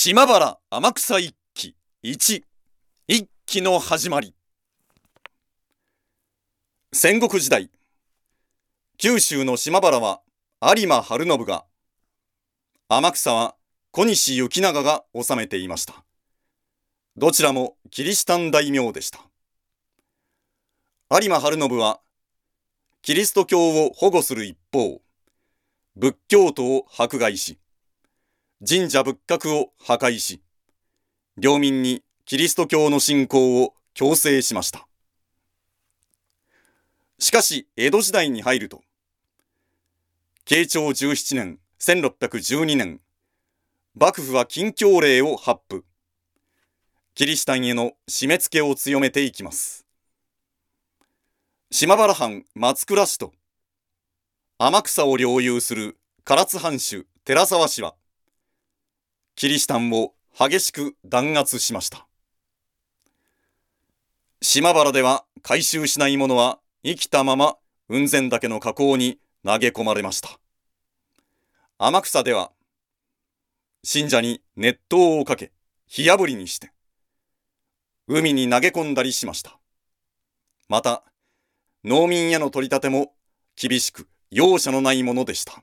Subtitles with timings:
[0.00, 2.44] 島原天草一揆一。
[3.08, 4.32] 一揆の始まり。
[6.92, 7.68] 戦国時代。
[8.96, 10.20] 九州の島原は
[10.62, 11.64] 有馬晴信が
[12.88, 13.56] 天草は
[13.90, 16.04] 小西行長が治めていました。
[17.16, 19.18] どちらもキリシタン大名でした。
[21.10, 21.98] 有馬晴信は
[23.02, 25.00] キリスト教を保護する一方
[25.96, 27.58] 仏教徒を迫害し
[28.66, 30.42] 神社仏閣を破壊し、
[31.36, 34.88] 領民にキリスト教の信仰を強制しました。
[37.20, 38.82] しかし、江戸時代に入ると、
[40.44, 43.00] 慶長17年、1612年、
[43.94, 45.84] 幕府は禁教令を発布。
[47.14, 49.86] キリシタンへの締め付けを強めていきます。
[51.70, 53.32] 島原藩松倉氏と
[54.58, 57.94] 天草を領有する唐津藩主寺沢氏は
[59.38, 62.08] キリシタンを激しく弾圧しました。
[64.42, 67.54] 島原では回収しない者は生きたまま
[67.86, 70.40] 雲仙岳の河口に投げ込まれました。
[71.78, 72.50] 天草では
[73.84, 75.52] 信者に熱湯をかけ
[75.86, 76.72] 火炙りにして
[78.08, 79.56] 海に投げ込んだりしました。
[80.68, 81.04] また
[81.84, 83.12] 農民への取り立ても
[83.54, 85.62] 厳しく容赦のないものでした。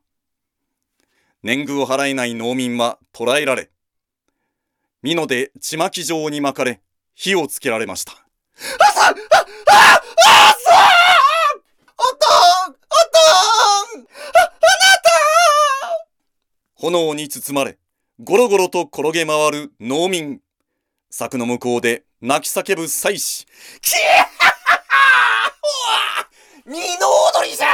[1.45, 3.69] 年貢を払えない農民は捕らえられ、
[5.05, 6.81] 美濃でちまき状に巻かれ、
[7.13, 8.13] 火をつけられました。
[8.13, 8.15] あ
[8.91, 11.53] さあああさあ
[11.95, 14.49] おとんおとんあ、あな
[15.03, 15.11] た
[16.73, 17.77] 炎に包まれ、
[18.19, 20.41] ゴロゴロと転げ回る農民。
[21.11, 23.45] 柵の向こうで泣き叫ぶ妻子。
[23.81, 24.81] きはは
[25.61, 26.29] は
[26.65, 26.81] 美濃
[27.43, 27.67] 踊りじゃ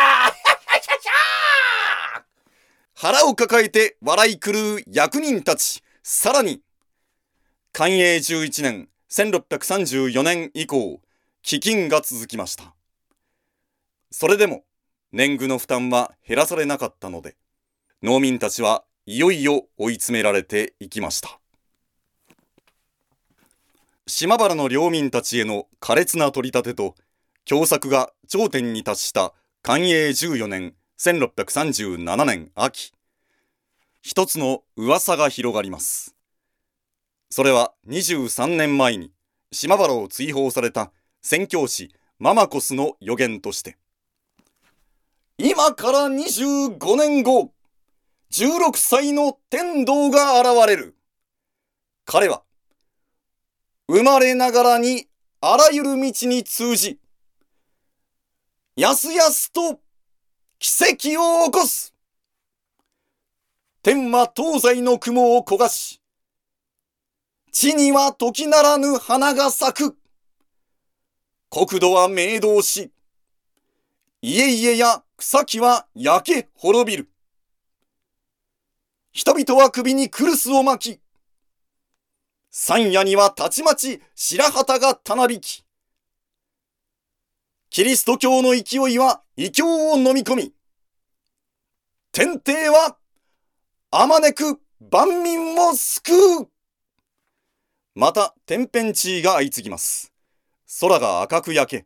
[2.94, 5.82] 腹を抱えて笑い狂う役人たち。
[6.04, 6.62] さらに、
[7.82, 11.02] 寛永11年、1634年以降、
[11.44, 12.76] 飢饉が続きました。
[14.12, 14.66] それでも、
[15.12, 17.38] 年貢の負担は減らされなかったので、
[18.04, 21.40] 農民たちはいよいよ追い詰められていきました。
[24.06, 26.94] 島原の領民たちへの苛烈な取り立てと、
[27.46, 29.34] 凶作が頂点に達した
[29.64, 32.94] 寛永14年1637年秋、
[34.04, 36.16] 一つの噂が広がります。
[37.34, 39.10] それは23年前に
[39.54, 43.78] 島原を追放された宣教師ママコスの予言として、
[45.38, 47.54] 今から25年後、
[48.32, 50.98] 16歳の天道が現れる。
[52.04, 52.44] 彼は、
[53.88, 55.06] 生まれながらに
[55.40, 57.00] あらゆる道に通じ、
[58.76, 59.80] やすやすと
[60.60, 61.94] 奇跡を起こす
[63.84, 66.01] 天は東西の雲を焦がし、
[67.62, 69.98] 地には時ならぬ花が咲く。
[71.52, 72.92] 国土は明動し、
[74.20, 77.12] 家々や草木は焼け滅びる。
[79.12, 81.02] 人々は首にクルスを巻き、
[82.50, 85.64] 山野にはたちまち白旗がたなびき、
[87.70, 90.54] キリスト教の勢いは異教を飲み込み、
[92.12, 92.98] 天帝は
[93.92, 96.52] あまねく万民を救う
[97.94, 100.14] また天変地異が相次ぎます。
[100.80, 101.86] 空が赤く焼け、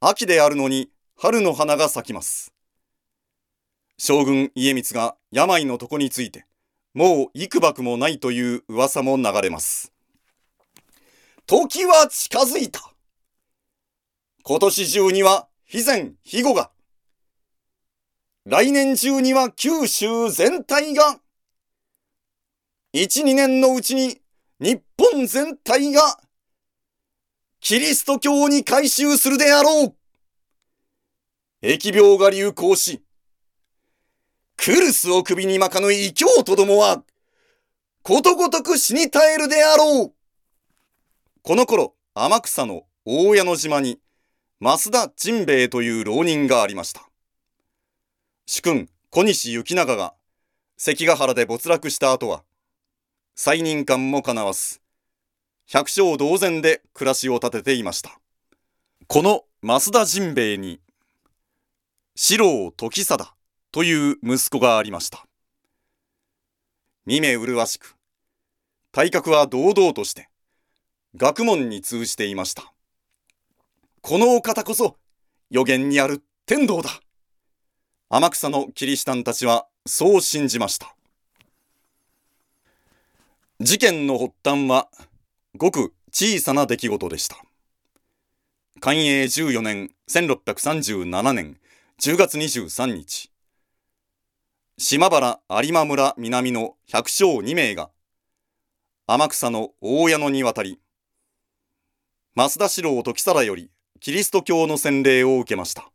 [0.00, 2.52] 秋であるのに春の花が咲きます。
[3.96, 6.44] 将軍家光が病の床について、
[6.92, 9.94] もう幾ばもないという噂も流れます。
[11.46, 12.92] 時は近づいた。
[14.42, 16.70] 今年中には肥前肥後が、
[18.44, 21.18] 来年中には九州全体が、
[22.92, 24.21] 一、二年のうちに
[24.62, 26.20] 日本全体が、
[27.58, 29.96] キリスト教に改宗するであろう。
[31.66, 33.02] 疫病が流行し、
[34.56, 37.02] クルスを首に巻かぬ異教徒どもは、
[38.04, 40.14] ことごとく死に絶えるであろう。
[41.42, 43.98] この頃、天草の大矢野島に、
[44.60, 47.10] 増田陣兵衛という浪人がありました。
[48.46, 50.14] 主君小西行長が
[50.76, 52.44] 関ヶ原で没落した後は、
[53.34, 54.80] 再任官もかなわす、
[55.66, 58.20] 百姓同然で暮らしを立てていました。
[59.06, 60.80] この増田陣兵衛に、
[62.14, 63.34] 四郎時貞
[63.70, 65.26] という息子がありました。
[67.06, 67.96] 見目麗しく、
[68.92, 70.28] 体格は堂々として、
[71.16, 72.72] 学問に通じていました。
[74.02, 74.96] このお方こそ
[75.48, 76.90] 予言にある天道だ
[78.08, 80.96] 天草のキリシタンたちはそう信じました
[83.64, 84.88] 事件の発端は、
[85.56, 87.36] ごく小さな出来事でした。
[88.80, 91.60] 寛永14年1637年
[92.00, 93.30] 10月23日、
[94.78, 97.90] 島原有馬村南の百姓2名が、
[99.06, 100.80] 天草の大矢野に渡り、
[102.34, 103.70] 増田四郎時貞より
[104.00, 105.88] キリスト教の洗礼を受けました。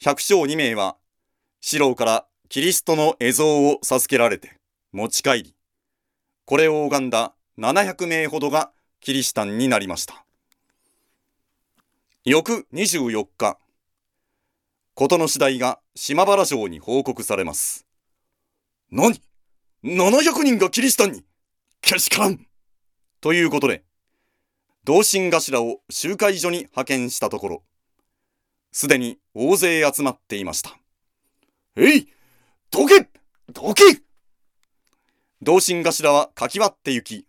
[0.00, 0.98] 百姓2名は、
[1.62, 4.58] 四郎からキリストの絵像を授けられて
[4.92, 5.54] 持ち帰り、
[6.48, 8.72] これを拝んだ700名ほどが
[9.02, 10.24] キリシタンになりました。
[12.24, 13.58] 翌24日、
[14.94, 17.84] 事の次第が島原城に報告されます。
[18.90, 19.20] 何
[19.84, 21.22] ?700 人がキリシタンに
[21.82, 22.46] けしからん
[23.20, 23.84] ということで、
[24.84, 27.62] 同心頭を集会所に派遣したところ、
[28.72, 30.78] すでに大勢集まっていました。
[31.76, 32.08] えい
[32.70, 33.06] どけ
[33.52, 34.07] どけ
[35.40, 37.26] 同心頭はかき割って行き、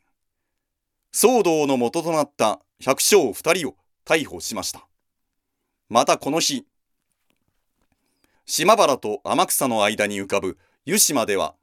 [1.14, 4.88] 騒動の元となった百姓二人を逮捕しました。
[5.90, 6.66] またこの日、
[8.48, 11.54] 島原と天草の間に浮かぶ湯島では、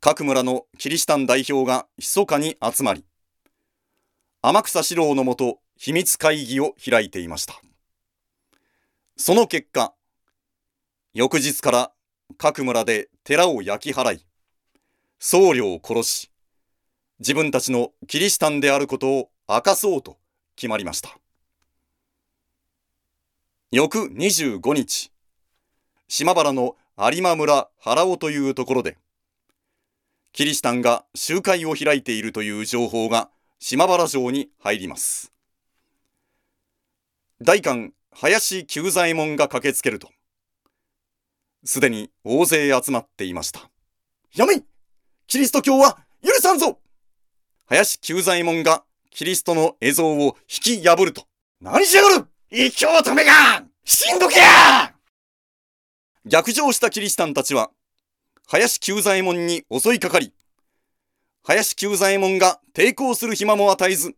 [0.00, 3.04] 各村のキリシタン代表が密かに集まり、
[4.42, 7.60] 天草四郎のもと秘密会議を開いていました。
[9.16, 9.92] その結果、
[11.14, 11.92] 翌日から
[12.36, 14.27] 各村で寺を焼き払い、
[15.20, 16.30] 僧侶を殺し、
[17.18, 20.16] 自分たちのキリシタンであることを明かそうと
[20.54, 21.18] 決まりました。
[23.72, 25.10] 翌25日、
[26.06, 28.96] 島原の有馬村原尾というところで、
[30.32, 33.28] キリシタンが集会を開いているという情報が
[33.58, 35.32] 島原城に入ります。
[37.42, 40.10] 大官林久左衛門が駆けつけると、
[41.64, 43.68] すでに大勢集まっていました。
[44.34, 44.64] やめい
[45.28, 46.78] キリスト教は許さんぞ。
[47.66, 51.26] 林久左衛門がキリストの絵像を引き破ると、
[51.60, 52.26] 何しやがる。
[52.50, 54.94] 異教徒めが死んどけや。
[56.24, 57.70] 逆上したキリシタンたちは、
[58.46, 60.32] 林久左衛門に襲いかかり、
[61.44, 64.14] 林久左衛門が抵抗する暇も与えず、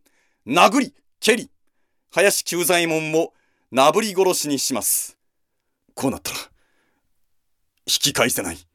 [0.47, 1.51] 殴り、蹴り、
[2.11, 3.33] 林久左衛門も
[3.69, 5.17] なぶり殺しにします。
[5.93, 6.37] こうなったら、
[7.85, 8.70] 引き返せない。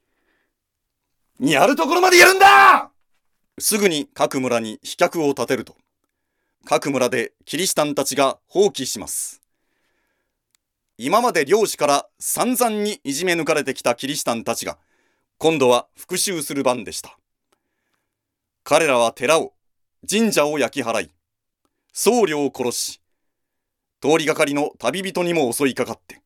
[1.38, 2.90] やるところまでやるんだ
[3.58, 5.76] すぐに各村に飛脚を立てると、
[6.64, 9.42] 各村でキリシタンたちが放棄します。
[10.98, 14.78] 今まで漁師から散々にいじめ抜かれてきたキリシタンたちが、
[15.36, 17.18] 今度は復讐する番でした。
[18.64, 19.52] 彼らは寺を、
[20.10, 21.10] 神社を焼き払い、
[21.92, 23.00] 僧侶を殺し、
[24.00, 26.22] 通りがかりの旅人にも襲いかかって、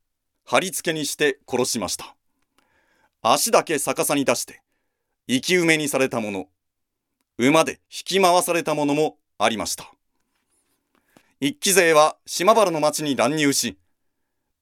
[0.46, 2.14] 貼り付けにして殺しました。
[3.22, 4.62] 足だけ逆さに出して、
[5.28, 6.46] 生き埋めにされたもの、
[7.38, 9.90] 馬で引き回されたものもありました。
[11.40, 13.78] 一騎勢は島原の町に乱入し、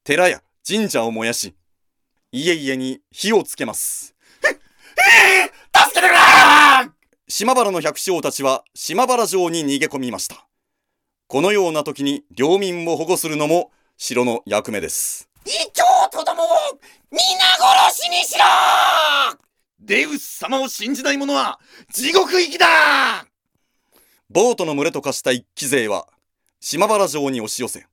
[0.05, 1.55] 寺や神社を燃やし、
[2.31, 4.15] 家々に火をつけます。
[4.43, 6.19] 助けてくれ
[7.29, 10.47] 島原の百姓たちは島原城に逃げ込みました。
[11.27, 15.29] このような時に領民を保護するのも城の役目です。
[15.45, 16.49] 異教徒どもを
[17.11, 17.21] 皆
[17.89, 18.45] 殺しにしろ
[19.89, 21.59] デウス様を信じない者は
[21.91, 22.67] 地獄行きだ
[24.29, 26.07] ボートの群れと化した一騎勢は
[26.61, 27.87] 島原城に押し寄せ、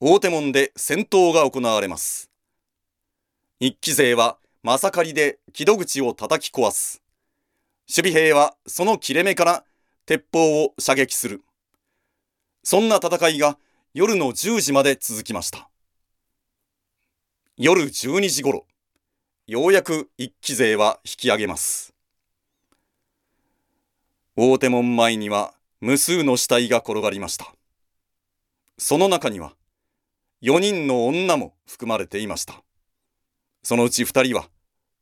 [0.00, 2.30] 大手門で戦闘が行われます。
[3.60, 7.00] 一騎勢はまさかりで木戸口を叩き壊す。
[7.88, 9.64] 守備兵はその切れ目から
[10.06, 11.42] 鉄砲を射撃する。
[12.64, 13.56] そんな戦いが
[13.92, 15.68] 夜の10時まで続きました。
[17.56, 18.66] 夜12時頃、
[19.46, 21.92] ようやく一騎勢は引き上げます。
[24.36, 27.54] 大手門前には無数の死体が転がりました。
[28.78, 29.52] その中には、
[30.42, 32.62] 4人の女も含まれていました。
[33.62, 34.48] そのうち2人は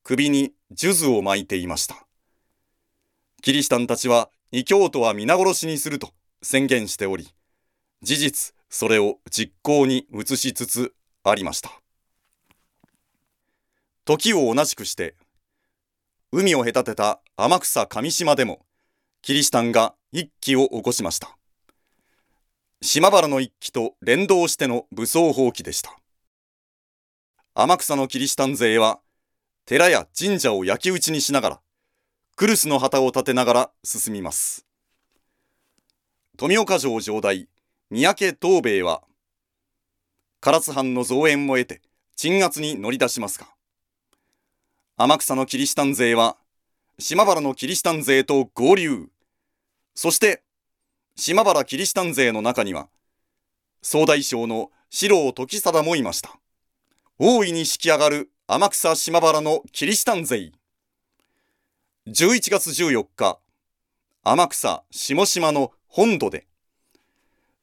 [0.02, 2.04] 首に数珠を巻いていました。
[3.42, 6.11] キリシタンたちは異教徒は皆殺しにすると
[6.42, 7.28] 宣言しており、
[8.02, 11.81] 事実それを実行に移しつつありました。
[14.04, 15.14] 時を同じくして、
[16.32, 18.66] 海を隔てた天草上島でも、
[19.23, 21.37] キリシタンが一揆を起こしました。
[22.80, 25.97] 島原の一揆と連動しての武装蜂起でした。
[27.54, 28.99] 天草のキリシタン勢は、
[29.66, 31.61] 寺や神社を焼き討ちにしながら、
[32.35, 34.66] クルスの旗を立てながら進みます。
[36.37, 37.49] 富岡城城代、
[37.88, 39.04] 三宅東兵衛は、
[40.40, 41.82] 唐津藩の増援を得て、
[42.16, 43.47] 鎮圧に乗り出しますが、
[45.04, 46.37] 天草のキリシタン勢は、
[46.97, 49.09] 島原のキリシタン勢と合流。
[49.97, 50.44] そして、
[51.16, 52.88] 島原キリシタン勢の中には、
[53.82, 56.38] 総大将の四郎時貞もいました。
[57.18, 60.52] 大いに引き上がる天草島原のキリシタン勢。
[62.06, 63.40] 11月14日、
[64.23, 66.47] 天草下島の本土で、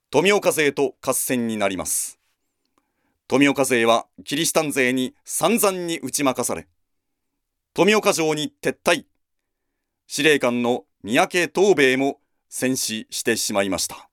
[0.10, 2.20] 富岡勢と合戦になります。
[3.30, 6.68] 富岡勢はキリシタン勢に散々に打ち負かされ、
[7.80, 9.06] 富岡城に撤退。
[10.06, 12.20] 司令官の三宅東兵衛も
[12.50, 14.10] 戦死してしまいました。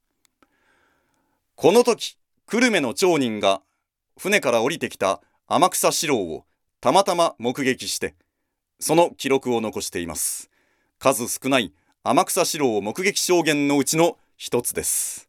[1.56, 3.62] この時、久留米の町人が
[4.16, 6.44] 船から降りてきた天草四郎を
[6.80, 8.14] たまたま目撃して、
[8.78, 10.48] その記録を残しています。
[11.00, 15.28] 数少ない天草四郎目撃証言のうちの一つです。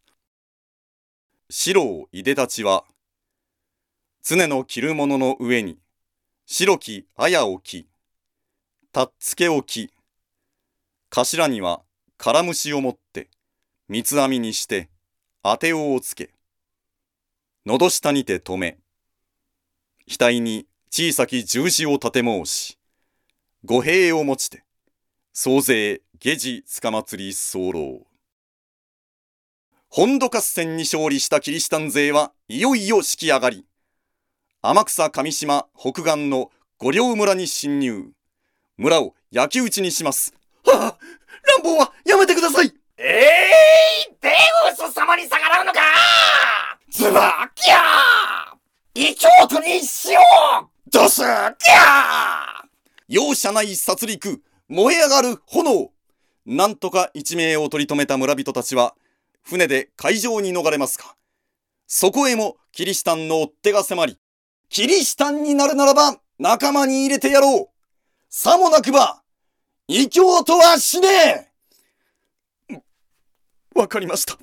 [1.49, 2.83] 四郎いでたちは、
[4.21, 5.79] 常の着るものの上に、
[6.45, 7.87] 白き綾を着、
[8.91, 9.91] たっつけを着、
[11.09, 11.81] 頭には
[12.17, 13.29] からむしを持って、
[13.87, 14.89] 三つ編みにして、
[15.43, 16.31] 当てををつけ、
[17.65, 18.77] 喉下にて止め、
[20.07, 22.77] 額に小さき十字を立て申し、
[23.65, 24.63] 五兵を持ちて、
[25.33, 28.07] 総勢下地つかまつり候。
[29.89, 33.65] 本土合戦に勝利したキリシタン勢はいよいよ式上がり、
[34.61, 38.16] 天草上島北岸の五稜村に侵入。
[38.77, 40.33] 村を焼き討ちにします。
[40.63, 40.97] はあ、
[41.63, 43.01] 乱暴はやめてくださいえ
[44.11, 45.79] い、デウス様に逆らうのか
[46.91, 50.19] ズバキャー異教徒にしよ
[50.63, 51.47] うドスキャー
[53.07, 55.91] 容赦ない殺戮、燃え上がる炎。
[56.45, 58.95] なんとか一命を取り留めた村人たちは、
[59.43, 61.15] 船で海上に逃れますが、
[61.87, 64.17] そこへもキリシタンの追っ手が迫り、
[64.69, 67.76] キリシタンになるならば仲間に入れてやろう。
[68.29, 69.21] さもなくば、
[69.87, 71.07] 異教とは死ね
[72.69, 72.81] え
[73.73, 74.37] わかりました。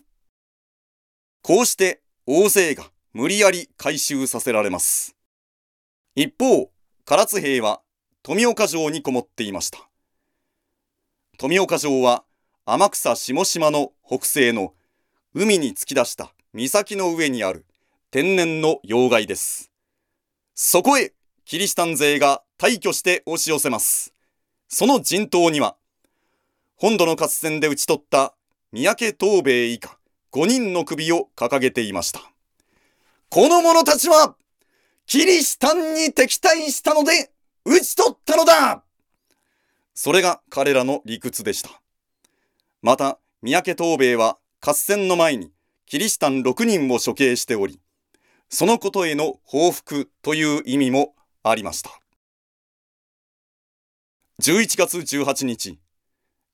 [1.42, 5.16] こうして大勢が無理やり回収させられます。
[6.14, 6.70] 一方、
[7.04, 7.82] 唐津兵は
[8.22, 9.78] 富岡城にこもっていました。
[11.36, 12.24] 富岡城は
[12.64, 14.72] 天草下島の北西の
[15.34, 17.66] 海に突き出した岬の上にある
[18.12, 19.72] 天然の要害です。
[20.54, 21.12] そこへ
[21.44, 24.14] キリシタン勢が大挙して押し寄せます。
[24.68, 25.76] その陣頭には、
[26.76, 28.34] 本土の合戦で討ち取った
[28.72, 29.98] 三宅東兵衛以下
[30.32, 32.20] 5人の首を掲げていました。
[33.28, 34.36] この者たちは、
[35.06, 37.30] キリシタンに敵対したので
[37.64, 38.82] 討ち取ったのだ
[39.94, 41.80] それが彼らの理屈でした。
[42.82, 45.52] また、三宅東兵衛は合戦の前に
[45.86, 47.80] キリシタン6人を処刑しており、
[48.48, 52.03] そのことへの報復という意味もありました。
[54.42, 55.78] 11月18日、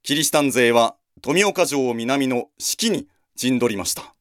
[0.03, 4.15] キリシタン勢は富岡城南の四季に陣取りました。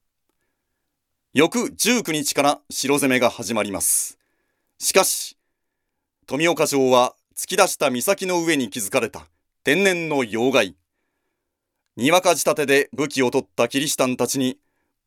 [1.33, 4.17] 翌19日から城攻めが始まります。
[4.77, 5.37] しかし、
[6.25, 9.27] 富岡城は突き出した岬の上に築かれた
[9.65, 10.77] 天然の要害。
[11.97, 14.57] にわか仕立てで武器を取ったキリシタンたちに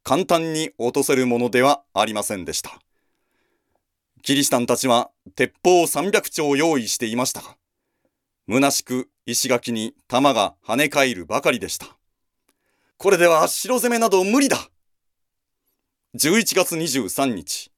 [0.03, 2.79] 簡単に落とせるものではありませんでした。
[4.21, 7.57] キリシタンたちは鉄砲300丁用意していましたが、
[8.49, 11.87] 虚しく石垣に弾が跳ね返るばかりでした。
[12.97, 14.59] これでは城攻めなど無理だ
[16.17, 17.71] !11 月23日、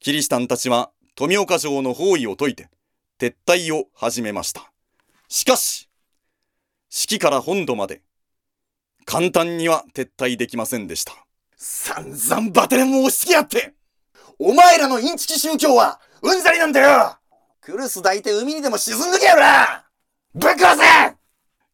[0.00, 2.68] キリシタンたちは富岡城の包囲を解いて
[3.18, 4.72] 撤退を始めました。
[5.28, 5.88] しかし、
[6.88, 8.02] 四季から本土まで
[9.04, 11.12] 簡単には撤退できませんでした。
[11.56, 13.74] 散々バテレンを押し付けやって
[14.38, 17.16] お前らのインチキ宗教はうんざりなんだよ
[17.64, 19.84] クルス抱いて海にでも沈んでけよな
[20.34, 21.14] ぶっ殺せ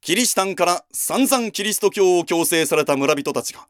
[0.02, 3.66] キリシタンから散々キリスト教を強制された村人たちが、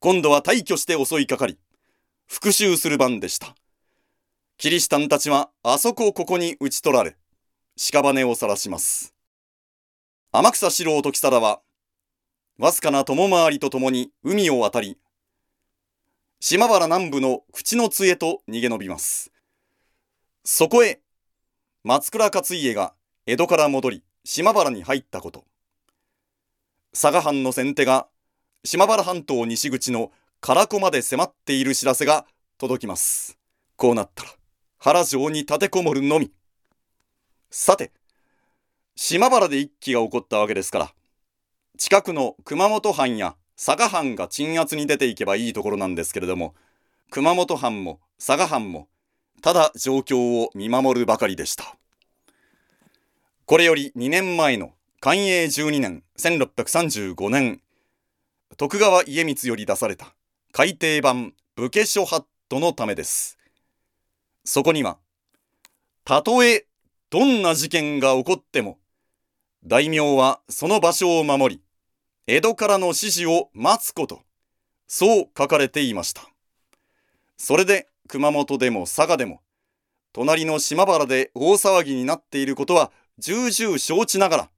[0.00, 1.58] 今度は大挙して襲いかかり、
[2.26, 3.54] 復讐する番でした。
[4.58, 7.16] キリシタンたちはあそこここに討ち取られ、
[7.78, 9.14] 屍を晒します。
[10.32, 11.62] 天草四郎時貞は、
[12.58, 14.98] わずかな友回りと共に海を渡り、
[16.38, 19.32] 島原南部の口の津へと逃げ延びます。
[20.44, 21.00] そこへ、
[21.82, 22.92] 松倉勝家が
[23.24, 25.46] 江戸から戻り、島原に入ったこと。
[26.92, 28.06] 佐賀藩の先手が
[28.64, 32.26] 島原半島西口の唐子まで迫っている知らせが
[32.58, 33.38] 届きます。
[33.76, 34.30] こうなったら
[34.76, 36.30] 原城に立てこもるのみ。
[37.50, 37.92] さて、
[38.94, 40.92] 島原で一揆が起こったわけですから、
[41.78, 46.54] 近くの熊本藩や佐賀藩が鎮圧に出ていけばいいところなんですけれども、
[47.10, 48.88] 熊本藩も佐賀藩も
[49.40, 51.76] ただ状況を見守るばかりでした。
[53.50, 57.60] これより2年前の寛永12年1635年
[58.56, 60.14] 徳川家光より出された
[60.52, 63.38] 改訂版武家書ハットのためです
[64.44, 64.98] そこには
[66.04, 66.66] たとえ
[67.10, 68.78] どんな事件が起こっても
[69.66, 71.62] 大名はその場所を守り
[72.28, 74.20] 江戸からの指示を待つこと
[74.86, 76.22] そう書かれていました
[77.36, 79.40] それで熊本でも佐賀でも
[80.12, 84.50] 隣の島原で大騒ぎになっていることは重々承知ながら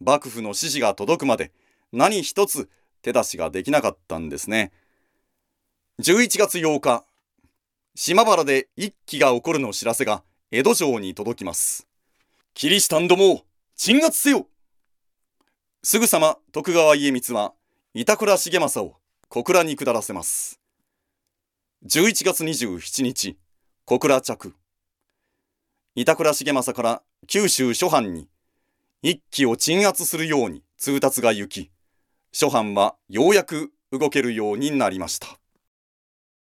[0.00, 1.52] 幕府の指示が届くまで
[1.92, 2.68] 何一つ
[3.00, 4.72] 手出しができなかったんですね。
[6.00, 7.04] 11月8日、
[7.94, 11.86] 島原で一揆が起こるの知らせが江戸城に届きます。
[12.52, 13.42] キリシタンども、
[13.76, 14.48] 鎮圧せよ
[15.84, 17.52] すぐさま徳川家光は
[17.94, 18.96] 板倉重政を
[19.28, 20.61] 小倉に下らせます。
[21.84, 23.36] 11月27日、
[23.86, 24.54] 小倉着。
[25.96, 28.28] 板倉重政から九州諸藩に
[29.02, 31.72] 一揆を鎮圧するように通達が行き、
[32.30, 35.41] 諸藩はようやく動けるようになりました。